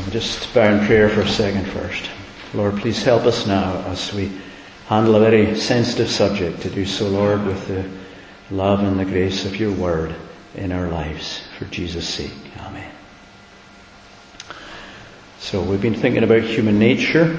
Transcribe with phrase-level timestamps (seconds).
[0.00, 2.08] I'll just bow in prayer for a second first.
[2.54, 4.32] Lord, please help us now as we
[4.86, 7.84] handle a very sensitive subject to do so, Lord, with the
[8.50, 10.14] love and the grace of your word
[10.54, 12.32] in our lives for Jesus' sake.
[12.60, 12.90] Amen.
[15.38, 17.38] So we've been thinking about human nature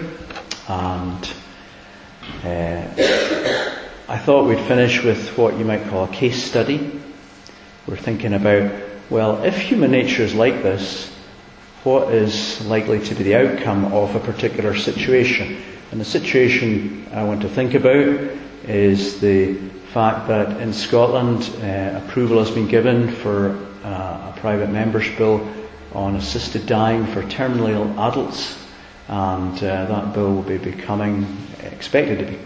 [0.67, 1.33] and
[2.43, 2.47] uh,
[4.07, 7.01] I thought we'd finish with what you might call a case study.
[7.87, 8.71] We're thinking about,
[9.09, 11.11] well, if human nature is like this,
[11.83, 15.57] what is likely to be the outcome of a particular situation.
[15.91, 18.31] And the situation I want to think about
[18.67, 19.55] is the
[19.91, 25.45] fact that in Scotland uh, approval has been given for uh, a private member's bill
[25.93, 28.57] on assisted dying for terminally ill adults,
[29.07, 31.25] and uh, that bill will be becoming
[31.63, 32.39] expected to be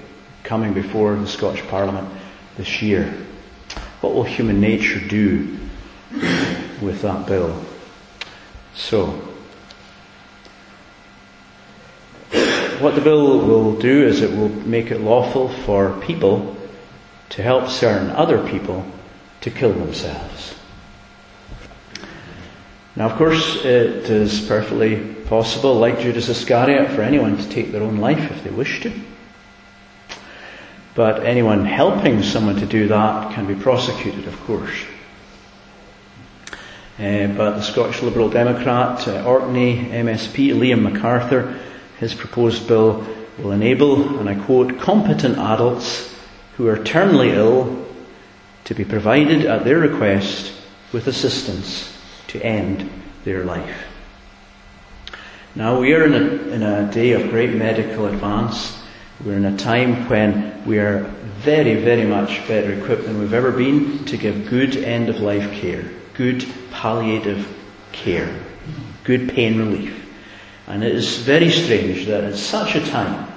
[0.44, 2.08] coming before the Scottish Parliament
[2.56, 3.14] this year.
[4.00, 5.58] What will human nature do
[6.82, 7.64] with that bill?
[8.76, 9.08] So,
[12.80, 16.58] what the bill will do is it will make it lawful for people
[17.30, 18.86] to help certain other people
[19.42, 20.56] to kill themselves.
[22.96, 27.84] Now, of course, it is perfectly possible, like Judas Iscariot, for anyone to take their
[27.84, 28.92] own life if they wish to.
[30.96, 34.86] But anyone helping someone to do that can be prosecuted, of course.
[36.98, 41.60] Uh, but the Scottish Liberal Democrat, uh, Orkney MSP, Liam McArthur,
[42.00, 43.06] his proposed bill
[43.38, 46.16] will enable, and I quote, competent adults
[46.56, 47.86] who are terminally ill
[48.64, 50.54] to be provided at their request
[50.94, 51.92] with assistance
[52.28, 52.90] to end
[53.26, 53.88] their life.
[55.54, 58.82] Now we are in a, in a day of great medical advance.
[59.24, 61.00] We're in a time when we are
[61.40, 65.52] very, very much better equipped than we've ever been to give good end of life
[65.60, 65.84] care
[66.16, 66.44] good
[66.76, 67.48] palliative
[67.94, 68.38] care,
[69.06, 70.06] good pain relief.
[70.68, 73.32] And it is very strange that at such a time,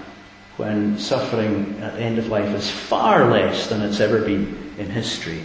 [0.56, 4.90] when suffering at the end of life is far less than it's ever been in
[4.90, 5.42] history,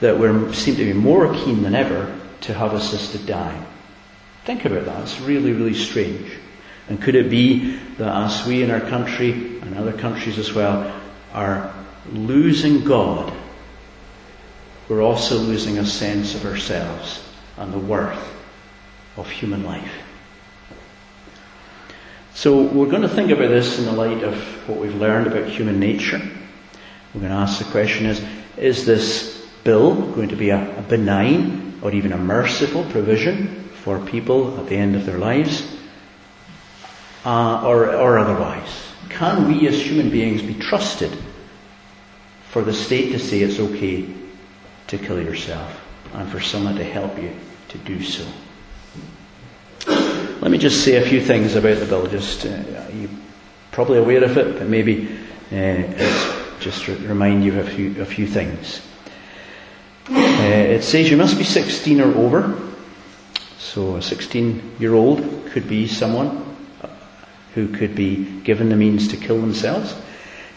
[0.00, 3.64] that we seem to be more keen than ever to have assisted dying.
[4.44, 5.02] Think about that.
[5.02, 6.32] It's really, really strange.
[6.88, 11.00] And could it be that as we in our country and other countries as well
[11.32, 11.72] are
[12.12, 13.32] losing God
[14.88, 17.22] we're also losing a sense of ourselves
[17.56, 18.34] and the worth
[19.16, 19.92] of human life.
[22.34, 24.34] So we're going to think about this in the light of
[24.68, 26.20] what we've learned about human nature.
[27.14, 28.24] We're going to ask the question is,
[28.56, 34.00] is this bill going to be a, a benign or even a merciful provision for
[34.00, 35.62] people at the end of their lives?
[37.24, 38.88] Uh, or, or otherwise?
[39.10, 41.16] Can we as human beings be trusted
[42.48, 44.21] for the state to say it's okay
[44.92, 45.80] to kill yourself
[46.12, 47.34] and for someone to help you
[47.68, 48.24] to do so.
[49.86, 52.06] Let me just say a few things about the bill.
[52.06, 53.08] Just uh, you're
[53.70, 55.08] probably aware of it, but maybe
[55.50, 58.82] uh, just remind you of a few, a few things.
[60.10, 62.60] Uh, it says you must be 16 or over.
[63.56, 66.44] So a 16 year old could be someone
[67.54, 69.94] who could be given the means to kill themselves.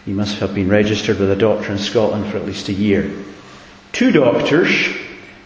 [0.06, 3.10] You must have been registered with a doctor in Scotland for at least a year.
[3.96, 4.90] Two doctors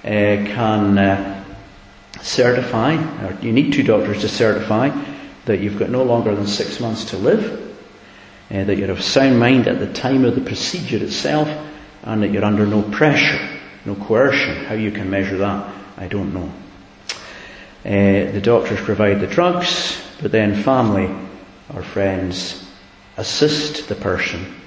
[0.04, 1.46] uh, can uh,
[2.20, 4.90] certify, or you need two doctors to certify
[5.46, 7.78] that you've got no longer than six months to live,
[8.50, 11.48] uh, that you're of sound mind at the time of the procedure itself,
[12.02, 13.40] and that you're under no pressure,
[13.86, 14.66] no coercion.
[14.66, 16.52] How you can measure that, I don't know.
[17.86, 21.16] Uh, the doctors provide the drugs, but then family
[21.72, 22.68] or friends
[23.16, 24.59] assist the person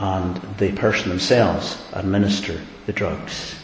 [0.00, 3.54] and the person themselves administer the drugs.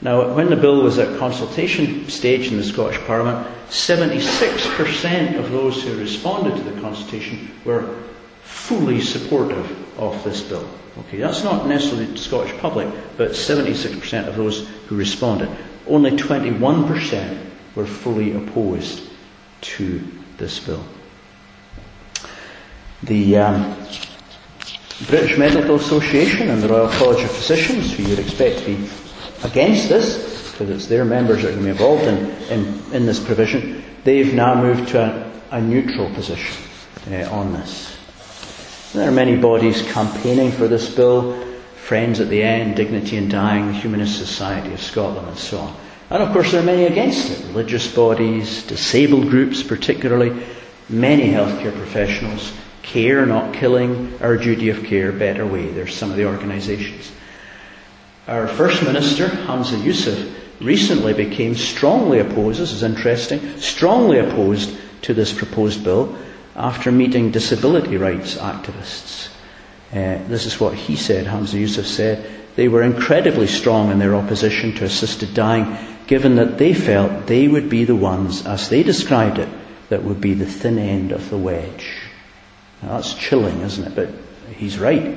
[0.00, 5.82] Now, when the bill was at consultation stage in the Scottish Parliament, 76% of those
[5.82, 8.02] who responded to the consultation were
[8.42, 10.66] fully supportive of this bill.
[10.98, 15.50] Okay, that's not necessarily the Scottish public, but 76% of those who responded.
[15.86, 19.02] Only 21% were fully opposed
[19.60, 20.02] to
[20.38, 20.84] this bill.
[23.02, 23.76] The um,
[25.06, 28.88] British Medical Association and the Royal College of Physicians, who you'd expect to be
[29.42, 33.06] against this, because it's their members that are going to be involved in, in, in
[33.06, 36.56] this provision, they've now moved to a, a neutral position
[37.10, 37.96] uh, on this.
[38.92, 41.42] There are many bodies campaigning for this bill,
[41.76, 45.76] Friends at the End, Dignity in Dying, the Humanist Society of Scotland, and so on.
[46.10, 50.44] And of course, there are many against it religious bodies, disabled groups, particularly,
[50.88, 55.70] many healthcare professionals, Care, not killing, our duty of care, better way.
[55.70, 57.12] There's some of the organisations.
[58.28, 65.14] Our First Minister, Humza Yousaf, recently became strongly opposed, this is interesting, strongly opposed to
[65.14, 66.16] this proposed bill
[66.54, 69.28] after meeting disability rights activists.
[69.90, 72.30] Uh, this is what he said, Humza Yousaf said.
[72.54, 75.76] They were incredibly strong in their opposition to assisted dying,
[76.06, 79.48] given that they felt they would be the ones, as they described it,
[79.88, 82.01] that would be the thin end of the wedge.
[82.82, 83.94] Now, that's chilling, isn't it?
[83.94, 84.10] But
[84.54, 85.16] he's right.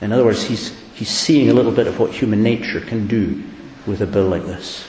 [0.00, 3.42] In other words, he's, he's seeing a little bit of what human nature can do
[3.86, 4.86] with a bill like this.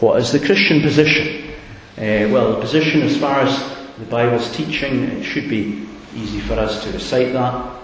[0.00, 1.50] What is the Christian position?
[1.96, 3.58] Uh, well, the position as far as
[3.98, 7.76] the Bible's teaching, it should be easy for us to recite that.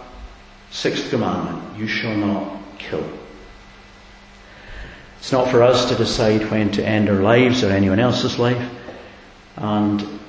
[0.71, 3.07] Sixth commandment, you shall not kill.
[5.19, 8.71] It's not for us to decide when to end our lives or anyone else's life.
[9.57, 10.21] And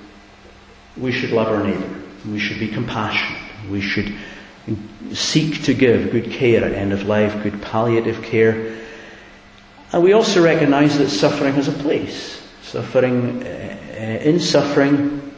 [0.97, 2.05] we should love our neighbour.
[2.31, 3.42] We should be compassionate.
[3.69, 4.13] We should
[5.13, 8.77] seek to give good care at end of life, good palliative care.
[9.92, 12.42] And we also recognise that suffering has a place.
[12.63, 15.31] Suffering, uh, in suffering,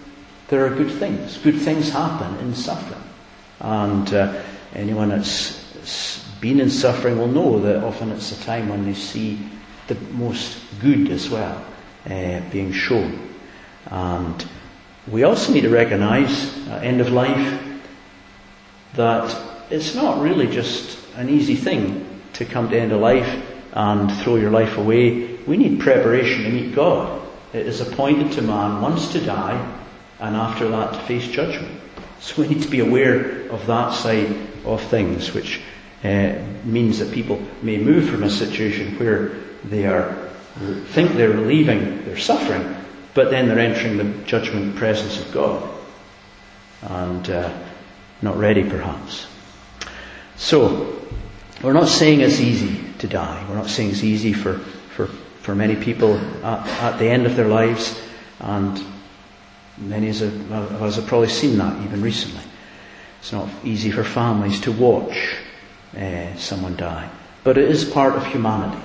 [0.47, 1.37] there are good things.
[1.37, 3.03] Good things happen in suffering.
[3.59, 4.41] And uh,
[4.73, 9.39] anyone that's been in suffering will know that often it's a time when they see
[9.87, 11.63] the most good as well
[12.05, 13.35] uh, being shown.
[13.87, 14.45] And
[15.11, 17.63] we also need to recognise at end of life
[18.95, 23.43] that it's not really just an easy thing to come to end of life
[23.73, 25.35] and throw your life away.
[25.47, 27.21] We need preparation to meet God.
[27.53, 29.75] It is appointed to man once to die
[30.19, 31.79] and after that to face judgment.
[32.19, 35.61] So we need to be aware of that side of things, which
[36.03, 36.33] uh,
[36.63, 39.31] means that people may move from a situation where
[39.63, 40.27] they are
[40.87, 42.75] think they're relieving their suffering,
[43.17, 45.67] but then they're entering the judgment presence of God,
[46.83, 47.51] and uh,
[48.21, 49.27] not ready perhaps.
[50.37, 51.01] So
[51.61, 53.43] we're not saying it's easy to die.
[53.49, 54.59] We're not saying it's easy for
[54.95, 55.07] for
[55.41, 57.99] for many people at, at the end of their lives,
[58.39, 58.81] and
[59.77, 62.41] Many of us have probably seen that even recently.
[63.19, 65.35] It's not easy for families to watch
[65.95, 67.09] uh, someone die,
[67.43, 68.81] but it is part of humanity.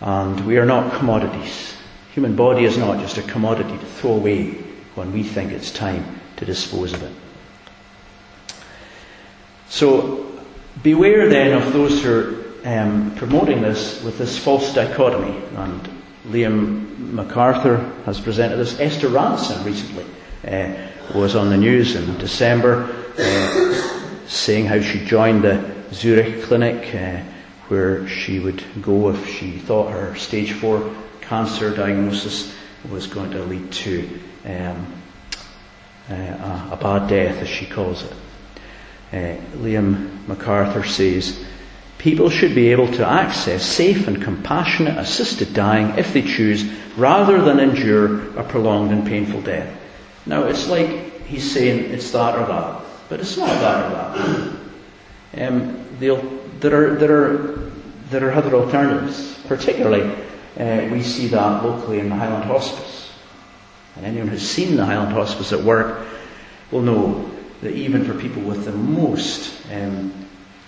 [0.00, 1.75] And we are not commodities.
[2.16, 4.52] Human body is not just a commodity to throw away
[4.94, 7.12] when we think it's time to dispose of it.
[9.68, 10.26] So
[10.82, 15.88] beware then of those who are um, promoting this with this false dichotomy and
[16.28, 18.80] Liam McArthur has presented this.
[18.80, 20.06] Esther Rantzen recently
[20.48, 20.74] uh,
[21.14, 27.20] was on the news in December uh, saying how she joined the Zurich clinic uh,
[27.68, 32.54] where she would go if she thought her stage 4 cancer diagnosis
[32.90, 34.86] was going to lead to um,
[36.08, 38.12] uh, a, bad death, as she calls it.
[39.12, 41.44] Uh, Liam McArthur says,
[41.98, 46.64] People should be able to access safe and compassionate assisted dying if they choose,
[46.96, 49.76] rather than endure a prolonged and painful death.
[50.26, 53.94] Now, it's like he's saying it's that or that, but it's not that or
[55.32, 55.48] that.
[55.48, 57.70] Um, there are there are
[58.10, 59.34] there are other alternatives.
[59.46, 60.25] Particularly,
[60.58, 63.10] uh, we see that locally in the Highland Hospice.
[63.96, 66.06] And anyone who's seen the Highland Hospice at work
[66.70, 67.30] will know
[67.62, 70.12] that even for people with the most um,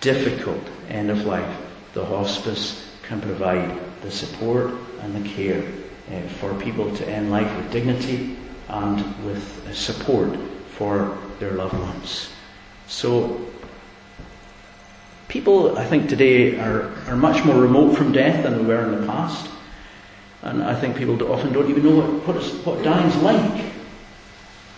[0.00, 1.56] difficult end of life,
[1.94, 5.62] the hospice can provide the support and the care
[6.12, 8.36] uh, for people to end life with dignity
[8.68, 10.38] and with uh, support
[10.76, 12.30] for their loved ones.
[12.86, 13.46] So,
[15.28, 19.00] people, I think, today are, are much more remote from death than we were in
[19.00, 19.48] the past.
[20.42, 23.64] And I think people often don't even know what, what, what dying's like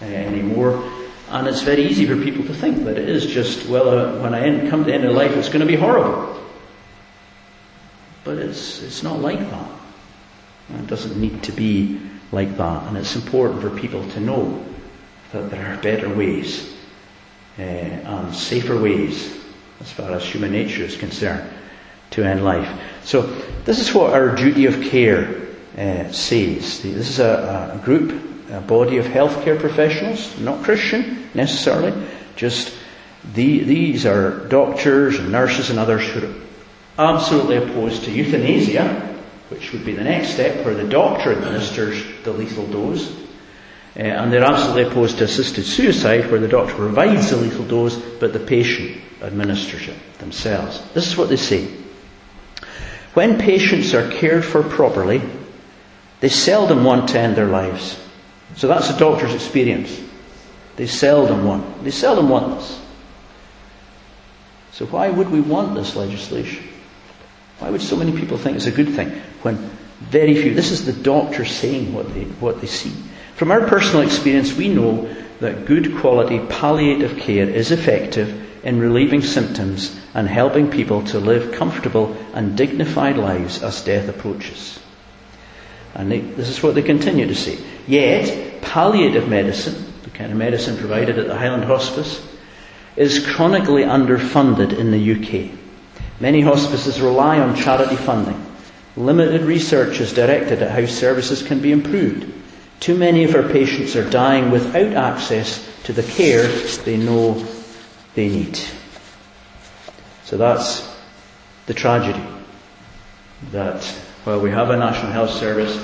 [0.03, 0.83] uh, anymore.
[1.29, 4.35] And it's very easy for people to think that it is just, well, uh, when
[4.35, 6.37] I end, come to the end of life, it's going to be horrible.
[8.25, 9.71] But it's, it's not like that.
[10.71, 12.01] It doesn't need to be
[12.33, 12.89] like that.
[12.89, 14.65] And it's important for people to know
[15.33, 16.75] that there are better ways
[17.59, 19.37] uh, and safer ways,
[19.81, 21.49] as far as human nature is concerned,
[22.11, 22.81] to end life.
[23.05, 23.23] So,
[23.65, 26.83] this is what our duty of care uh, says.
[26.83, 31.93] This is a, a group a body of healthcare professionals, not Christian necessarily,
[32.37, 32.75] just
[33.35, 36.35] the, these are doctors and nurses and others who are
[36.99, 39.19] absolutely opposed to euthanasia,
[39.51, 43.11] which would be the next step where the doctor administers the lethal dose.
[43.97, 47.97] Uh, and they're absolutely opposed to assisted suicide, where the doctor provides the lethal dose,
[47.97, 50.81] but the patient administers it themselves.
[50.95, 51.69] This is what they say.
[53.15, 55.21] When patients are cared for properly,
[56.21, 57.99] they seldom want to end their lives.
[58.57, 60.01] So that's a doctor's experience.
[60.77, 61.85] They seldom want.
[61.85, 62.81] They seldom want this.
[64.73, 66.67] So why would we want this legislation?
[67.59, 69.11] Why would so many people think it's a good thing
[69.43, 72.91] when very few, this is the doctor saying what they, what they see.
[73.35, 79.23] From our personal experience, we know that good quality palliative care is effective in relieving
[79.23, 84.80] symptoms and helping people to live comfortable and dignified lives as death approaches.
[85.95, 87.59] And they, this is what they continue to say.
[87.87, 92.27] Yet, palliative medicine, the kind of medicine provided at the Highland Hospice,
[92.97, 95.51] is chronically underfunded in the UK.
[96.21, 98.47] Many hospices rely on charity funding.
[98.97, 102.33] Limited research is directed at how services can be improved.
[102.81, 106.47] Too many of our patients are dying without access to the care
[106.85, 107.45] they know
[108.15, 108.59] they need.
[110.25, 110.87] So that's
[111.67, 112.23] the tragedy
[113.53, 113.83] that
[114.25, 115.79] while we have a National Health Service,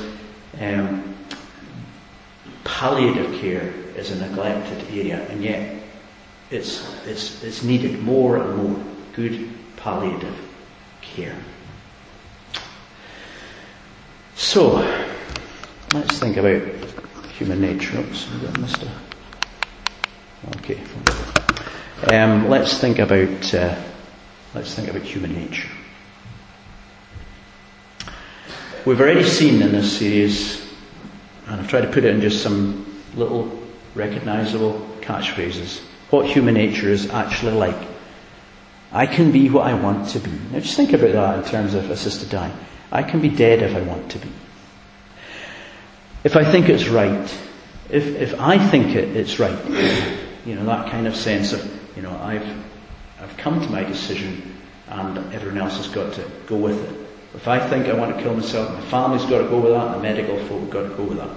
[0.60, 1.14] um,
[2.64, 5.82] palliative care is a neglected area, and yet
[6.50, 10.36] it's, it's, it's needed more and more good palliative
[11.00, 11.36] care.
[14.34, 14.76] So,
[15.94, 16.62] let's think about
[17.38, 17.98] human nature.
[17.98, 18.88] Oops, Mr.
[20.58, 20.80] Okay.
[22.12, 23.74] Um, let's think about uh,
[24.54, 25.68] let's think about human nature.
[28.86, 30.64] We've already seen in this series,
[31.48, 33.50] and I've tried to put it in just some little
[33.96, 37.88] recognisable catchphrases, what human nature is actually like.
[38.92, 40.30] I can be what I want to be.
[40.52, 42.56] Now just think about that in terms of assisted dying.
[42.92, 44.28] I can be dead if I want to be.
[46.22, 47.24] If I think it's right,
[47.90, 49.68] if, if I think it, it's right,
[50.46, 52.48] you know, that kind of sense of, you know, I've,
[53.20, 54.54] I've come to my decision
[54.86, 57.05] and everyone else has got to go with it.
[57.36, 59.94] If I think I want to kill myself, my family's got to go with that,
[59.94, 61.30] the medical folk have got to go with that.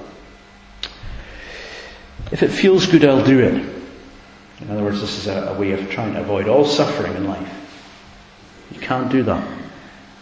[2.32, 3.54] If it feels good, I'll do it.
[4.62, 7.28] In other words, this is a, a way of trying to avoid all suffering in
[7.28, 7.54] life.
[8.72, 9.46] You can't do that.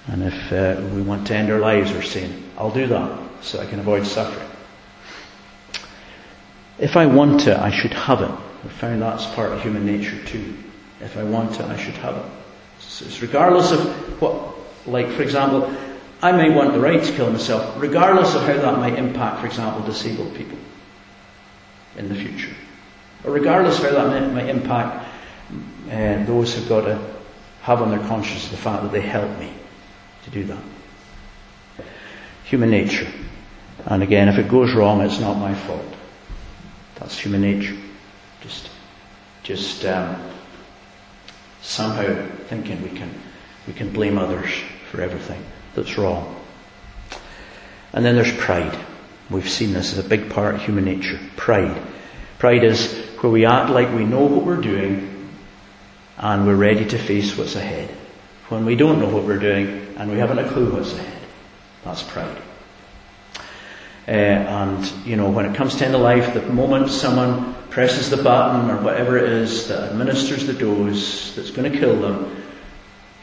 [0.08, 3.60] And if uh, we want to end our lives, we're saying, I'll do that so
[3.60, 4.48] I can avoid suffering.
[6.80, 8.32] If I want it, I should have it.
[8.32, 10.56] I found that's part of human nature too.
[11.02, 12.26] If I want it, I should have it.
[12.80, 14.57] So it's regardless of what,
[14.88, 15.72] like for example,
[16.22, 19.46] I may want the right to kill myself, regardless of how that might impact, for
[19.46, 20.58] example, disabled people
[21.96, 22.54] in the future.
[23.24, 25.08] Or regardless of how that might, impact
[25.92, 27.00] uh, those who've got to
[27.62, 29.54] have on their conscience the fact that they helped me
[30.24, 30.64] to do that.
[32.46, 33.08] Human nature.
[33.86, 35.86] And again, if it goes wrong, it's not my fault.
[36.96, 37.78] That's human nature.
[38.42, 38.70] Just,
[39.44, 40.20] just um,
[41.62, 43.14] somehow thinking we can,
[43.68, 44.50] we can blame others
[44.92, 45.44] for everything
[45.76, 46.36] that's wrong.
[47.94, 48.78] And then there's pride.
[49.30, 51.20] We've seen this as a big part of human nature.
[51.36, 51.82] Pride.
[52.40, 55.30] Pride is where we act like we know what we're doing
[56.18, 57.90] and we're ready to face what's ahead.
[58.50, 61.22] When we don't know what we're doing and we haven't a clue what's ahead.
[61.84, 62.42] That's pride.
[64.08, 68.10] Uh, and, you know, when it comes to end of life, the moment someone presses
[68.10, 72.44] the button or whatever it is that administers the dose that's going to kill them,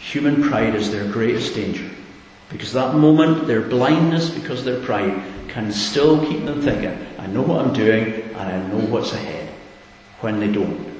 [0.05, 1.89] human pride is their greatest danger.
[2.51, 7.43] Because that moment, their blindness because their pride can still keep them thinking, I know
[7.43, 9.49] what I'm doing and I know what's ahead
[10.21, 10.93] when they don't.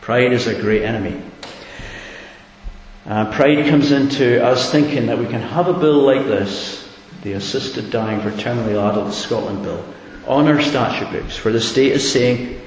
[0.00, 1.20] Pride is a great enemy.
[3.06, 6.80] Uh, pride comes into us thinking that we can have a bill like this
[7.22, 9.84] the Assisted Dying for Terminally Ill Adults Scotland Bill,
[10.26, 12.58] on our statute books, where the state is saying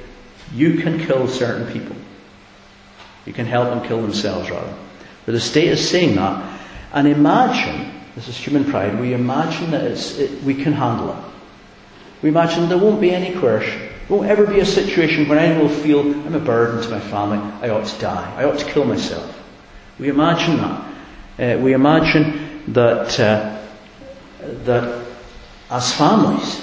[0.54, 1.96] you can kill certain people.
[3.26, 4.74] You can help them kill themselves, rather.
[5.26, 6.60] But the state is saying that,
[6.94, 11.24] and imagine, this is human pride, we imagine that it, we can handle it.
[12.22, 13.80] We imagine there won't be any coercion.
[14.08, 17.00] There won't ever be a situation where anyone will feel, I'm a burden to my
[17.00, 19.42] family, I ought to die, I ought to kill myself.
[20.00, 20.90] We imagine that.
[21.40, 23.60] Uh, we imagine that uh,
[24.66, 25.06] that
[25.70, 26.60] as families,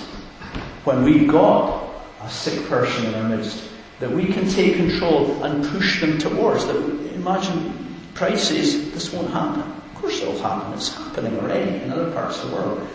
[0.85, 1.83] when we've got
[2.23, 3.69] a sick person in our midst,
[4.01, 6.67] that we can take control and push them towards.
[6.67, 6.77] That
[7.15, 9.63] imagine prices, this won't happen.
[9.63, 10.73] Of course it'll happen.
[10.73, 12.89] It's happening already in other parts of the world.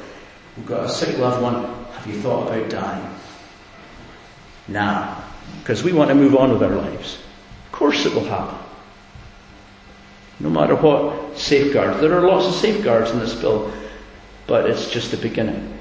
[0.58, 1.64] We've got a sick loved one.
[1.94, 3.16] Have you thought about dying?
[4.68, 5.24] Now,
[5.60, 7.20] because we want to move on with our lives.
[7.68, 8.58] Of course it will happen.
[10.40, 12.02] No matter what safeguards.
[12.02, 13.72] There are lots of safeguards in this bill
[14.48, 15.74] but it's just the beginning.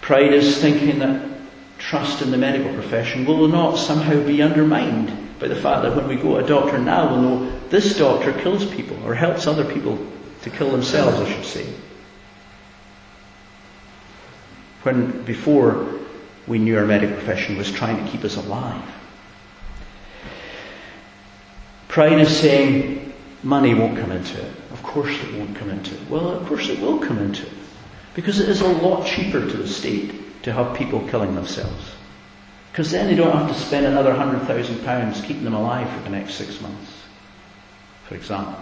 [0.00, 1.35] Pride is thinking that
[1.86, 6.08] trust in the medical profession will not somehow be undermined by the fact that when
[6.08, 9.64] we go to a doctor now, we'll know this doctor kills people or helps other
[9.64, 9.96] people
[10.42, 11.66] to kill themselves, I should say.
[14.82, 15.86] When before
[16.48, 18.82] we knew our medical profession was trying to keep us alive.
[21.86, 23.12] Pride is saying
[23.44, 24.52] money won't come into it.
[24.72, 26.10] Of course it won't come into it.
[26.10, 27.52] Well, of course it will come into it.
[28.14, 31.96] Because it is a lot cheaper to the state to have people killing themselves.
[32.70, 36.34] Because then they don't have to spend another £100,000 keeping them alive for the next
[36.34, 37.02] six months,
[38.06, 38.54] for example.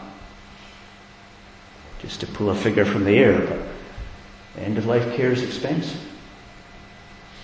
[2.01, 6.01] Just to pull a figure from the air, but end of life care is expensive.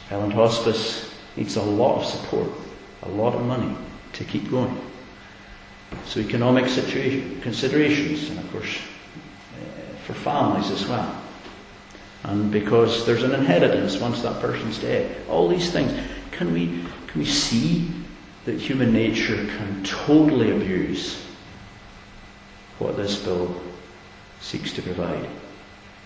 [0.09, 2.49] Highland Hospice needs a lot of support,
[3.03, 3.77] a lot of money
[4.15, 4.75] to keep going.
[6.07, 11.20] So economic situation, considerations, and of course uh, for families as well.
[12.25, 15.27] And because there's an inheritance once that person's dead.
[15.29, 15.93] All these things.
[16.33, 17.91] Can we, can we see
[18.45, 21.25] that human nature can totally abuse
[22.79, 23.55] what this bill
[24.41, 25.29] seeks to provide?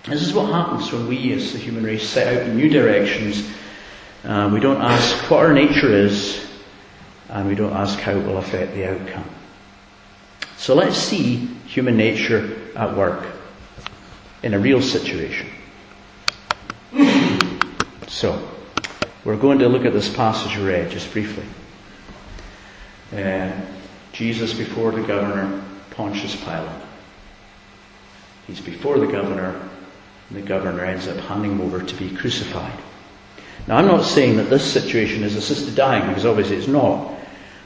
[0.04, 3.48] This is what happens when we as the human race set out in new directions.
[4.22, 6.46] Uh, we don't ask what our nature is,
[7.28, 9.28] and we don't ask how it will affect the outcome.
[10.56, 13.26] So let's see human nature at work
[14.42, 15.48] in a real situation.
[18.14, 18.48] So,
[19.24, 21.42] we're going to look at this passage we read just briefly.
[23.12, 23.50] Uh,
[24.12, 26.80] Jesus before the governor, Pontius Pilate.
[28.46, 29.60] He's before the governor,
[30.30, 32.78] and the governor ends up handing him over to be crucified.
[33.66, 37.12] Now, I'm not saying that this situation is assisted dying, because obviously it's not,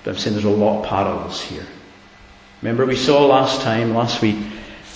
[0.03, 1.67] but I'm saying there's a lot of parallels here.
[2.63, 4.39] Remember, we saw last time, last week,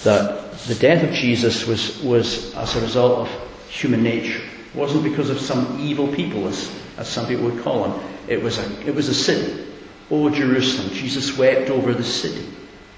[0.05, 4.41] that the death of Jesus was, was as a result of human nature.
[4.75, 8.01] It wasn't because of some evil people, as, as some people would call them.
[8.29, 9.67] It was a, it was a city.
[10.11, 10.93] Oh, Jerusalem.
[10.95, 12.47] Jesus wept over the city.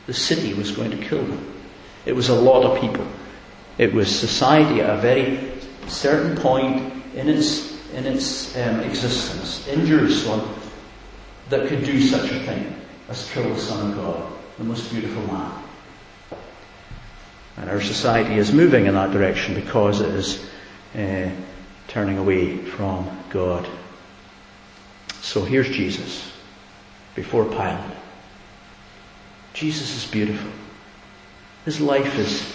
[0.07, 1.55] The city was going to kill him.
[2.07, 3.07] It was a lot of people.
[3.79, 5.53] It was society at a very
[5.89, 10.49] certain point in its, in its um, existence in Jerusalem
[11.49, 12.75] that could do such a thing
[13.09, 15.53] as kill the Son of God, the most beautiful man.
[17.57, 20.45] And our society is moving in that direction because it is
[20.95, 21.31] uh,
[21.95, 23.69] turning away from God.
[25.23, 26.29] So here's Jesus
[27.15, 27.79] before Pilate.
[29.53, 30.51] Jesus is beautiful.
[31.65, 32.53] His life is,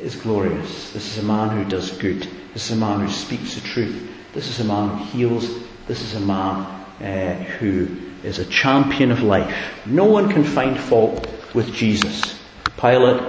[0.00, 0.90] is glorious.
[0.94, 2.26] This is a man who does good.
[2.54, 4.10] This is a man who speaks the truth.
[4.32, 5.50] This is a man who heals.
[5.86, 6.64] This is a man
[7.02, 7.94] uh, who
[8.24, 9.54] is a champion of life.
[9.84, 12.40] No one can find fault with Jesus.
[12.78, 13.20] Pilate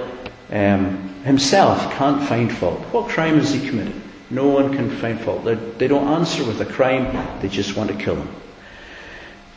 [0.52, 2.80] um, himself can't find fault.
[2.94, 4.03] What crime has he committed?
[4.30, 5.44] No one can find fault.
[5.44, 8.28] They're, they do not answer with a crime, they just want to kill him.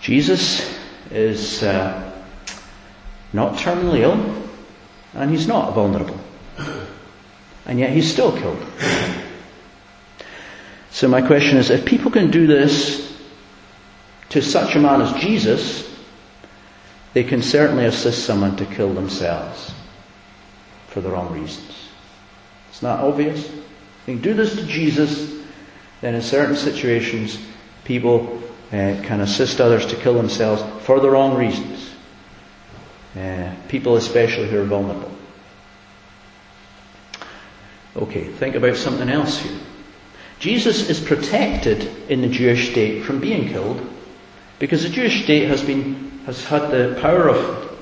[0.01, 0.77] Jesus
[1.10, 2.23] is uh,
[3.34, 4.49] not terminally ill,
[5.13, 6.19] and he's not vulnerable.
[7.65, 8.65] And yet he's still killed.
[10.91, 13.17] So my question is, if people can do this
[14.30, 15.88] to such a man as Jesus,
[17.13, 19.73] they can certainly assist someone to kill themselves
[20.88, 21.89] for the wrong reasons.
[22.69, 23.49] It's not obvious.
[24.07, 25.43] Do this to Jesus,
[26.01, 27.37] then in certain situations,
[27.83, 31.93] people uh, can assist others to kill themselves for the wrong reasons.
[33.15, 35.11] Uh, people especially who are vulnerable.
[37.97, 39.59] Okay, think about something else here.
[40.39, 43.81] Jesus is protected in the Jewish state from being killed
[44.59, 47.77] because the Jewish state has been has had the power of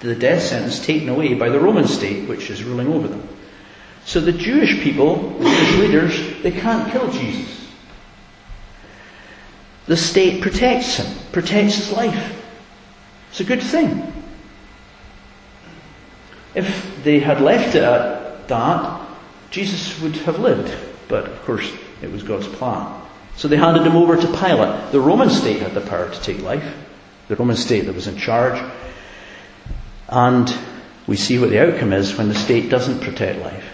[0.00, 3.26] the death sentence taken away by the Roman state, which is ruling over them.
[4.04, 7.68] So the Jewish people, the Jewish leaders, they can't kill Jesus.
[9.86, 12.42] The state protects him, protects his life.
[13.30, 14.12] It's a good thing.
[16.54, 19.08] If they had left it at that,
[19.50, 20.74] Jesus would have lived.
[21.08, 23.02] But of course, it was God's plan.
[23.36, 24.92] So they handed him over to Pilate.
[24.92, 26.74] The Roman state had the power to take life.
[27.28, 28.62] The Roman state that was in charge.
[30.08, 30.56] And
[31.06, 33.73] we see what the outcome is when the state doesn't protect life.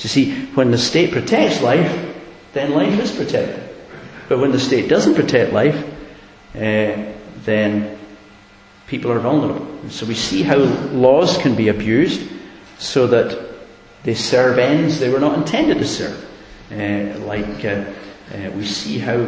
[0.00, 2.16] So you see, when the state protects life,
[2.54, 3.62] then life is protected.
[4.30, 5.76] But when the state doesn't protect life,
[6.54, 7.12] uh,
[7.44, 7.98] then
[8.86, 9.66] people are vulnerable.
[9.82, 12.26] And so we see how laws can be abused
[12.78, 13.50] so that
[14.02, 16.24] they serve ends they were not intended to serve.
[16.72, 17.84] Uh, like uh,
[18.32, 19.18] uh, we see how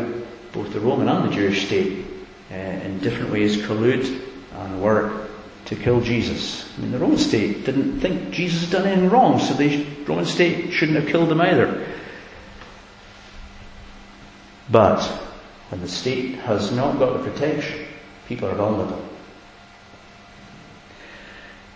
[0.52, 2.06] both the Roman and the Jewish state
[2.48, 4.22] in different ways collude
[4.54, 5.21] and work
[5.66, 6.70] to kill Jesus.
[6.76, 10.26] I mean, the Roman state didn't think Jesus had done anything wrong, so the Roman
[10.26, 11.86] state shouldn't have killed him either.
[14.70, 15.02] But
[15.70, 17.86] when the state has not got the protection,
[18.26, 19.02] people are vulnerable.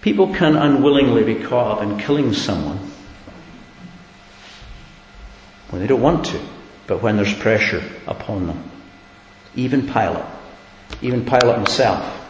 [0.00, 2.78] People can unwillingly be caught up in killing someone
[5.70, 6.40] when they don't want to,
[6.86, 8.70] but when there's pressure upon them.
[9.56, 10.24] Even Pilate,
[11.02, 12.25] even Pilate himself.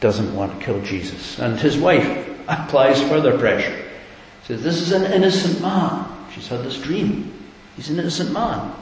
[0.00, 1.38] Doesn't want to kill Jesus.
[1.38, 3.84] And his wife applies further pressure.
[4.44, 6.06] Says, This is an innocent man.
[6.32, 7.32] She's had this dream.
[7.76, 8.72] He's an innocent man.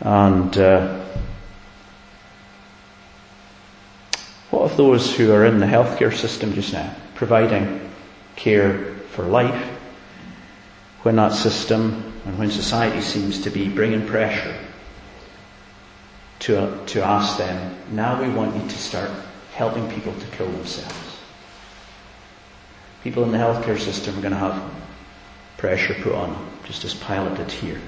[0.00, 1.04] And uh,
[4.50, 7.90] what of those who are in the healthcare system just now, providing
[8.36, 9.72] care for life,
[11.02, 14.56] when that system and when society seems to be bringing pressure
[16.40, 19.10] to, to ask them, now we want you to start
[19.54, 21.18] helping people to kill themselves.
[23.02, 24.70] People in the healthcare system are going to have
[25.56, 27.80] pressure put on them, just as Pilate did here.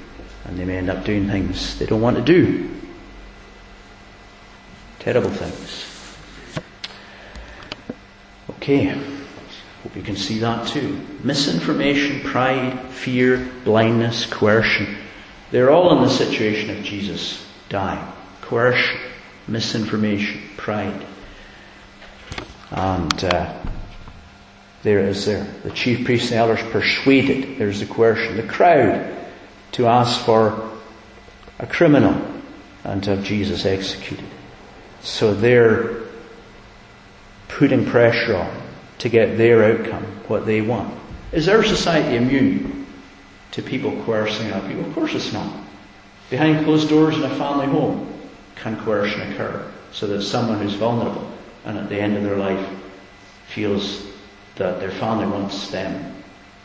[0.44, 2.70] And they may end up doing things they don't want to do.
[4.98, 5.86] Terrible things.
[8.50, 8.86] Okay.
[9.82, 11.00] Hope you can see that too.
[11.22, 14.96] Misinformation, pride, fear, blindness, coercion.
[15.50, 18.04] They're all in the situation of Jesus dying.
[18.48, 18.98] Coercion,
[19.46, 21.04] misinformation, pride.
[22.70, 23.54] And uh,
[24.82, 25.46] there it is there.
[25.64, 29.14] The chief priests and elders persuaded, there's the coercion, the crowd
[29.72, 30.72] to ask for
[31.58, 32.18] a criminal
[32.84, 34.24] and to have Jesus executed.
[35.02, 36.04] So they're
[37.48, 38.62] putting pressure on
[39.00, 40.98] to get their outcome, what they want.
[41.32, 42.86] Is our society immune
[43.50, 44.86] to people coercing other people?
[44.86, 45.54] Of course it's not.
[46.30, 48.07] Behind closed doors in a family home
[48.60, 51.30] can coercion occur so that someone who's vulnerable
[51.64, 52.68] and at the end of their life
[53.46, 54.06] feels
[54.56, 56.14] that their family wants them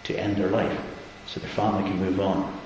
[0.04, 0.78] to end their life
[1.28, 2.60] so their family can move on.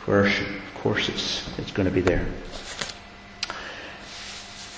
[0.00, 2.26] Coercion, of course it's, it's going to be there.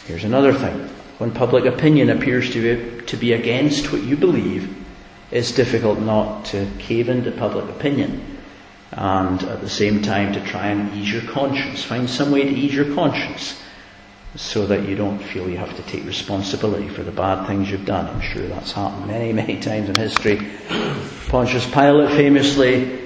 [0.06, 0.88] Here's another thing.
[1.18, 4.74] When public opinion appears to be, to be against what you believe,
[5.30, 8.37] it's difficult not to cave into public opinion
[8.92, 11.84] and at the same time to try and ease your conscience.
[11.84, 13.60] Find some way to ease your conscience
[14.34, 17.84] so that you don't feel you have to take responsibility for the bad things you've
[17.84, 18.06] done.
[18.06, 20.40] I'm sure that's happened many, many times in history.
[21.28, 22.98] Pontius Pilate famously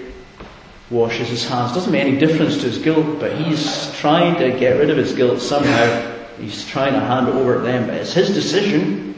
[0.90, 1.72] washes his hands.
[1.72, 5.14] Doesn't make any difference to his guilt, but he's trying to get rid of his
[5.14, 6.10] guilt somehow.
[6.38, 9.14] He's trying to hand over to them, but it's his decision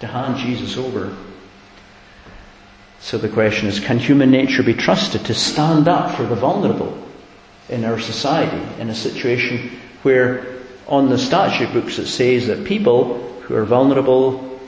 [0.00, 1.16] to hand Jesus over.
[3.02, 6.96] So the question is, can human nature be trusted to stand up for the vulnerable
[7.68, 10.46] in our society in a situation where
[10.86, 14.60] on the statute books it says that people who are vulnerable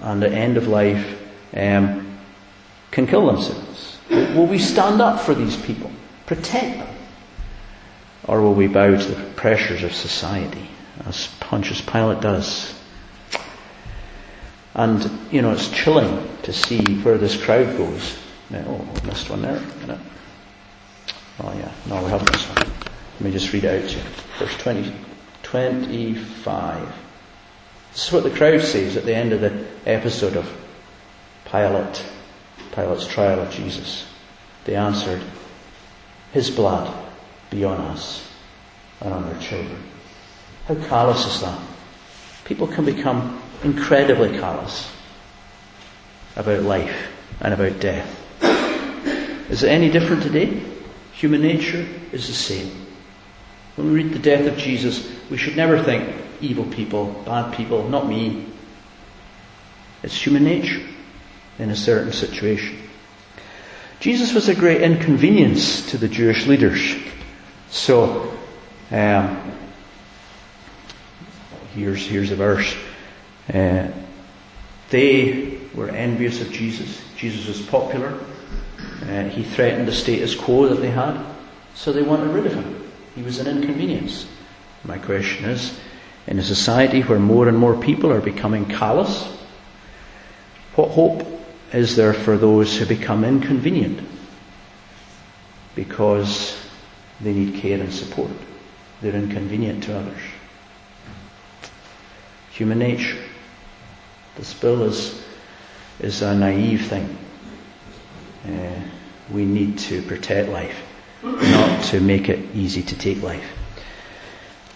[0.00, 1.20] and at end of life
[1.54, 2.18] um,
[2.90, 3.98] can kill themselves.
[4.08, 5.90] Will we stand up for these people,
[6.24, 6.96] protect them,
[8.26, 10.68] or will we bow to the pressures of society,
[11.06, 12.74] as Pontius Pilate does?
[14.74, 18.18] And you know, it's chilling to see where this crowd goes.
[18.54, 19.62] Oh, I missed one there.
[21.40, 22.58] Oh yeah, no, we haven't missed one.
[23.14, 24.02] Let me just read it out to you.
[24.38, 24.92] Verse 20.
[25.42, 26.94] 25.
[27.92, 30.50] This is what the crowd says at the end of the episode of
[31.44, 32.06] Pilate,
[32.72, 34.06] Pilate's trial of Jesus.
[34.64, 35.22] They answered,
[36.32, 36.90] His blood
[37.50, 38.26] be on us
[39.02, 39.82] and on our children.
[40.66, 41.60] How callous is that?
[42.46, 44.90] People can become incredibly callous
[46.36, 48.18] about life and about death.
[49.50, 50.62] Is it any different today?
[51.12, 52.70] Human nature is the same.
[53.76, 57.88] When we read the death of Jesus, we should never think evil people, bad people,
[57.88, 58.46] not me.
[60.02, 60.80] It's human nature
[61.58, 62.78] in a certain situation.
[64.00, 66.96] Jesus was a great inconvenience to the Jewish leaders.
[67.70, 68.36] So,
[68.90, 69.52] um,
[71.74, 72.74] here's, here's a verse.
[73.52, 73.88] Uh,
[74.90, 77.02] they were envious of Jesus.
[77.16, 78.18] Jesus was popular.
[79.02, 81.24] Uh, he threatened the status quo that they had.
[81.74, 82.90] So they wanted rid of him.
[83.14, 84.26] He was an inconvenience.
[84.84, 85.78] My question is,
[86.26, 89.24] in a society where more and more people are becoming callous,
[90.74, 91.26] what hope
[91.72, 94.00] is there for those who become inconvenient
[95.74, 96.56] because
[97.20, 98.30] they need care and support?
[99.00, 100.20] They're inconvenient to others.
[102.52, 103.18] Human nature.
[104.36, 105.22] This bill is,
[106.00, 107.18] is a naive thing.
[108.46, 108.80] Uh,
[109.30, 110.76] we need to protect life
[111.22, 113.44] not to make it easy to take life.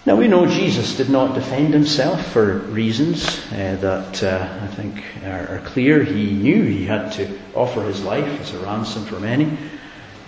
[0.05, 5.03] Now we know Jesus did not defend himself for reasons uh, that uh, I think
[5.25, 6.05] are, are, clear.
[6.05, 9.59] He knew he had to offer his life as a ransom for many.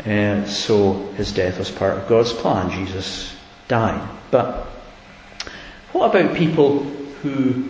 [0.04, 2.70] Uh, so his death was part of God's plan.
[2.70, 3.36] Jesus
[3.68, 4.08] died.
[4.32, 4.66] But
[5.92, 6.82] what about people
[7.22, 7.68] who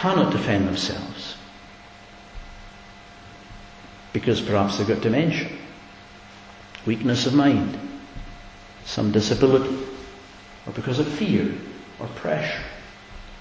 [0.00, 1.36] cannot defend themselves?
[4.12, 5.50] Because perhaps they've got dementia
[6.86, 7.78] weakness of mind,
[8.84, 9.76] some disability,
[10.66, 11.52] or because of fear
[12.00, 12.62] or pressure.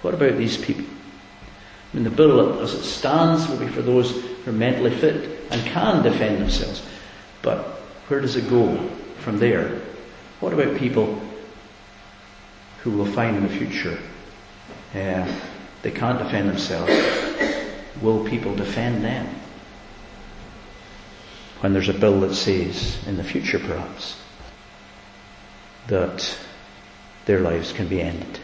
[0.01, 0.85] What about these people?
[0.85, 5.39] I mean, the bill as it stands will be for those who are mentally fit
[5.49, 6.85] and can defend themselves.
[7.41, 7.59] But
[8.07, 8.75] where does it go
[9.19, 9.81] from there?
[10.41, 11.21] What about people
[12.81, 13.97] who will find in the future
[14.93, 15.31] uh,
[15.87, 16.91] they can't defend themselves?
[18.01, 19.25] Will people defend them?
[21.61, 24.19] When there's a bill that says, in the future perhaps,
[25.87, 26.37] that
[27.23, 28.37] their lives can be ended.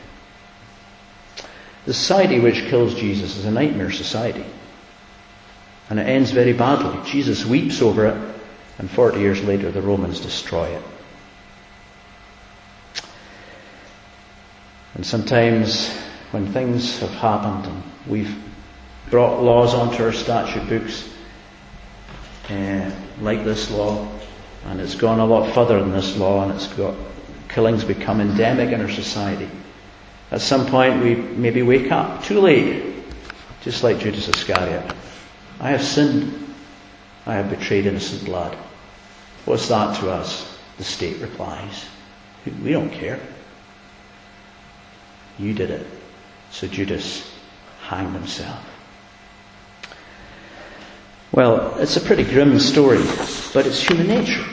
[1.85, 4.45] The society which kills Jesus is a nightmare society.
[5.89, 6.97] And it ends very badly.
[7.11, 8.35] Jesus weeps over it,
[8.77, 10.83] and 40 years later the Romans destroy it.
[14.93, 16.02] And sometimes
[16.33, 18.35] when things have happened and we've
[19.11, 21.07] brought laws onto our statute books,
[22.49, 22.91] uh,
[23.21, 24.07] like this law,
[24.65, 26.95] and it's gone a lot further than this law, and it's got
[27.49, 29.47] killings become endemic in our society.
[30.31, 32.83] At some point, we maybe wake up too late,
[33.61, 34.91] just like Judas Iscariot.
[35.59, 36.55] I have sinned.
[37.27, 38.57] I have betrayed innocent blood.
[39.45, 40.57] What's that to us?
[40.79, 41.85] The state replies.
[42.63, 43.19] We don't care.
[45.37, 45.85] You did it.
[46.53, 47.27] So Judas
[47.81, 48.63] hanged himself.
[51.31, 53.03] Well, it's a pretty grim story,
[53.55, 54.45] but it's human nature.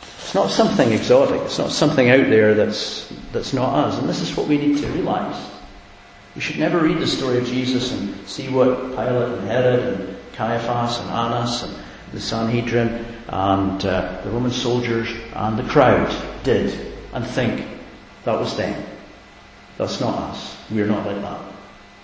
[0.00, 1.42] It's not something exotic.
[1.42, 3.98] It's not something out there that's, that's not us.
[3.98, 5.50] And this is what we need to realize.
[6.34, 10.16] We should never read the story of Jesus and see what Pilate and Herod and
[10.32, 11.76] Caiaphas and Annas and
[12.12, 16.10] the Sanhedrin and uh, the Roman soldiers and the crowd
[16.42, 17.66] did and think
[18.24, 18.82] that was them.
[19.78, 20.56] That's not us.
[20.70, 21.40] We're not like that.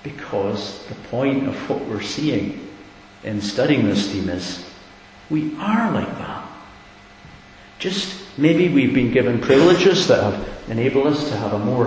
[0.03, 2.69] Because the point of what we're seeing
[3.25, 4.65] in studying this theme is
[5.29, 6.49] we are like that.
[7.79, 11.87] Just maybe we've been given privileges that have enabled us to have a more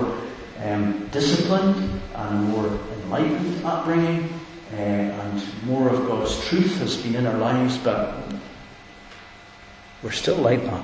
[0.63, 2.67] um, disciplined and a more
[3.03, 4.29] enlightened upbringing,
[4.73, 8.13] uh, and more of God's truth has been in our lives, but
[10.03, 10.83] we're still like that.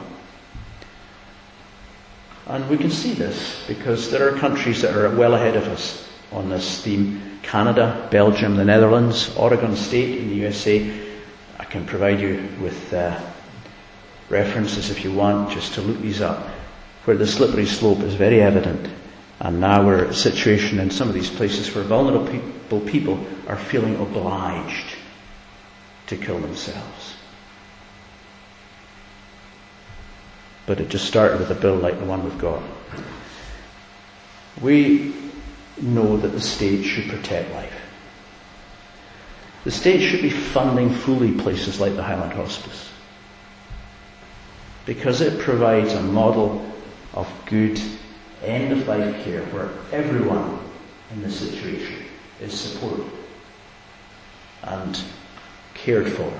[2.47, 6.08] And we can see this because there are countries that are well ahead of us
[6.32, 7.39] on this theme.
[7.41, 11.01] Canada, Belgium, the Netherlands, Oregon State in the USA.
[11.60, 13.19] I can provide you with uh,
[14.29, 16.47] references if you want just to look these up,
[17.06, 18.89] where the slippery slope is very evident.
[19.39, 23.58] And now we're at a situation in some of these places where vulnerable people are
[23.58, 24.95] feeling obliged
[26.08, 27.15] to kill themselves.
[30.65, 32.62] But it just started with a bill like the one we've got.
[34.62, 35.13] We
[35.82, 37.73] know that the state should protect life.
[39.63, 42.89] The state should be funding fully places like the Highland Hospice
[44.86, 46.69] because it provides a model
[47.13, 47.80] of good
[48.43, 50.60] end of life care where everyone
[51.12, 52.04] in the situation
[52.41, 53.06] is supported
[54.63, 55.02] and
[55.73, 56.32] cared for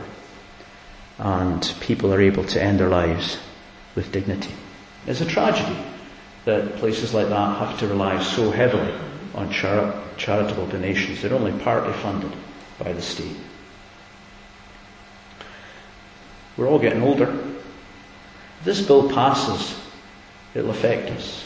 [1.20, 3.38] and people are able to end their lives
[3.95, 4.53] with dignity.
[5.08, 5.77] It's a tragedy
[6.45, 8.93] that places like that have to rely so heavily
[9.36, 11.21] on char- charitable donations.
[11.21, 12.32] They're only partly funded
[12.79, 13.36] by the state.
[16.58, 17.53] We're all getting older
[18.63, 19.77] this bill passes,
[20.53, 21.45] it'll affect us.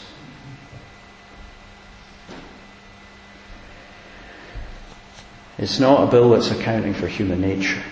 [5.58, 7.82] It's not a bill that's accounting for human nature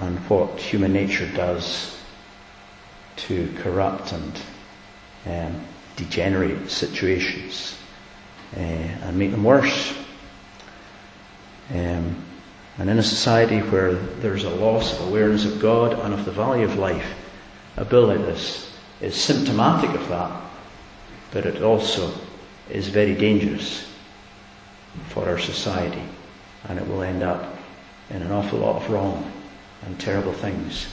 [0.00, 1.93] and what human nature does
[3.16, 4.40] to corrupt and
[5.26, 5.64] um,
[5.96, 7.78] degenerate situations
[8.56, 9.96] uh, and make them worse.
[11.70, 12.24] Um,
[12.76, 16.32] and in a society where there's a loss of awareness of God and of the
[16.32, 17.14] value of life,
[17.76, 20.42] a bill like this is symptomatic of that,
[21.30, 22.12] but it also
[22.70, 23.88] is very dangerous
[25.08, 26.02] for our society,
[26.64, 27.56] and it will end up
[28.10, 29.30] in an awful lot of wrong
[29.82, 30.86] and terrible things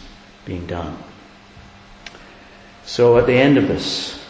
[0.45, 0.97] being done.
[2.91, 4.21] So at the end of this,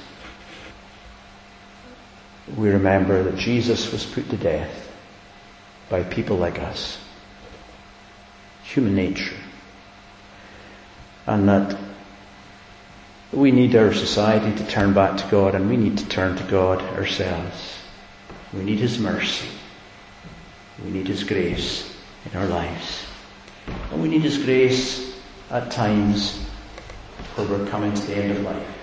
[2.56, 4.96] we remember that Jesus was put to death
[5.90, 7.00] by people like us,
[8.62, 9.36] human nature,
[11.26, 11.76] and that
[13.34, 16.44] we need our society to turn back to God and we need to turn to
[16.44, 17.80] God ourselves.
[18.54, 19.50] We need His mercy.
[20.86, 21.98] We need His grace
[22.32, 23.06] in our lives.
[23.92, 25.18] And we need His grace
[25.50, 26.46] at times
[27.36, 28.78] where we're coming to the end of life.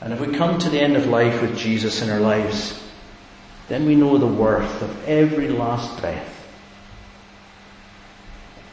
[0.00, 2.82] And if we come to the end of life with Jesus in our lives,
[3.68, 6.30] then we know the worth of every last breath.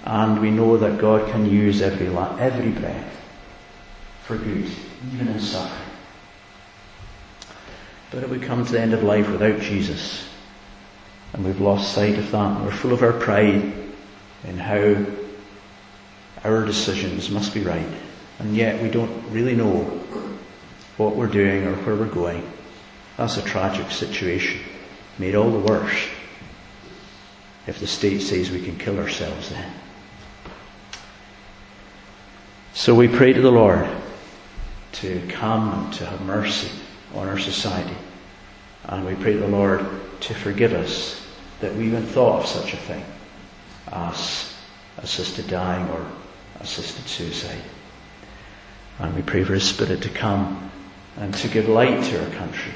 [0.04, 3.18] And we know that God can use every, la- every breath
[4.24, 4.70] for good,
[5.14, 5.90] even in suffering.
[8.10, 10.28] But if we come to the end of life without Jesus,
[11.34, 12.58] And we've lost sight of that.
[12.58, 13.74] And we're full of our pride
[14.44, 14.96] in how
[16.44, 17.88] our decisions must be right.
[18.40, 19.84] And yet we don't really know
[20.98, 22.50] what we're doing or where we're going.
[23.18, 24.62] That's a tragic situation.
[25.20, 26.08] Made all the worse
[27.68, 29.72] if the state says we can kill ourselves then.
[32.74, 33.88] So we pray to the Lord
[34.94, 36.72] to come and to have mercy
[37.14, 37.96] on our society.
[38.86, 39.86] And we pray to the Lord
[40.22, 41.22] to forgive us
[41.60, 43.06] that we even thought of such a thing
[43.92, 44.54] as
[44.98, 46.06] assisted dying or
[46.62, 47.62] assisted suicide.
[49.00, 50.72] And we pray for His Spirit to come
[51.18, 52.74] and to give light to our country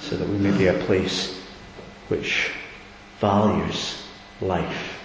[0.00, 1.38] so that we may be a place
[2.08, 2.50] which
[3.20, 4.02] values
[4.40, 5.00] life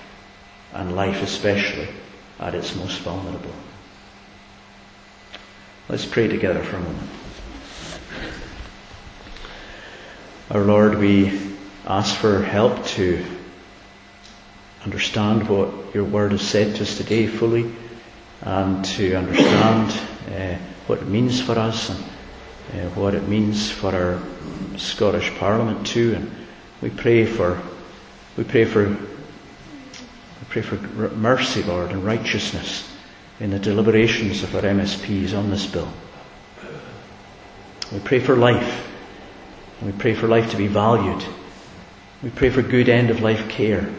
[0.73, 1.87] and life especially
[2.39, 3.53] at its most vulnerable.
[5.87, 7.09] Let's pray together for a moment.
[10.51, 11.39] Our Lord, we
[11.85, 13.23] ask for help to
[14.83, 17.71] understand what your word has said to us today fully
[18.45, 19.91] and to understand
[20.31, 20.55] uh,
[20.85, 24.21] what it means for us and uh, what it means for our
[24.77, 26.13] Scottish Parliament too.
[26.13, 26.31] And
[26.81, 27.59] we pray for,
[28.37, 28.97] we pray for, we
[30.49, 30.75] pray for
[31.15, 32.87] mercy, Lord, and righteousness
[33.39, 35.91] in the deliberations of our MSPs on this bill.
[37.91, 38.91] We pray for life.
[39.81, 41.25] And we pray for life to be valued.
[42.21, 43.89] We pray for good end of life care.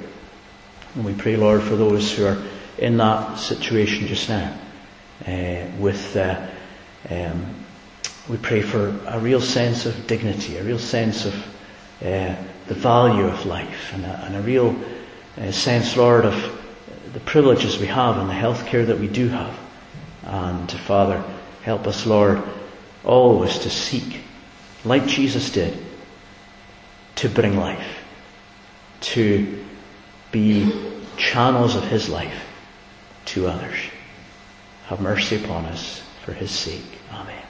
[0.95, 2.39] And we pray, Lord, for those who are
[2.79, 4.57] in that situation just now.
[5.27, 6.47] Uh, with, uh,
[7.11, 7.55] um,
[8.29, 11.35] we pray for a real sense of dignity, a real sense of
[12.03, 12.37] uh,
[12.67, 14.77] the value of life, and a, and a real
[15.39, 16.63] uh, sense, Lord, of
[17.15, 19.59] the privileges we have and the health care that we do have.
[20.25, 21.23] And Father,
[21.63, 22.43] help us, Lord,
[23.05, 24.21] always to seek,
[24.85, 25.79] like Jesus did,
[27.17, 28.05] to bring life,
[29.01, 29.65] to
[30.31, 32.46] be channels of His life
[33.27, 33.77] to others.
[34.87, 36.99] Have mercy upon us for His sake.
[37.13, 37.46] Amen.